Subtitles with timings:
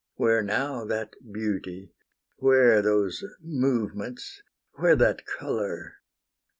[0.15, 1.93] Where now that beauty?
[2.37, 4.41] where those movements?
[4.73, 5.97] where That colour?